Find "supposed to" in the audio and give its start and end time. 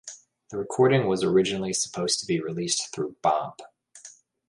1.73-2.25